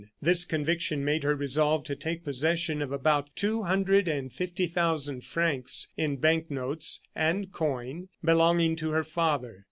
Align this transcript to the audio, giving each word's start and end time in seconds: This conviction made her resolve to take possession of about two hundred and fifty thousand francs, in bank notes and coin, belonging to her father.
This 0.19 0.45
conviction 0.45 1.05
made 1.05 1.23
her 1.23 1.35
resolve 1.35 1.83
to 1.83 1.95
take 1.95 2.23
possession 2.23 2.81
of 2.81 2.91
about 2.91 3.29
two 3.35 3.61
hundred 3.61 4.07
and 4.07 4.33
fifty 4.33 4.65
thousand 4.65 5.23
francs, 5.23 5.89
in 5.95 6.17
bank 6.17 6.49
notes 6.49 7.01
and 7.15 7.51
coin, 7.51 8.09
belonging 8.25 8.75
to 8.77 8.89
her 8.89 9.03
father. 9.03 9.59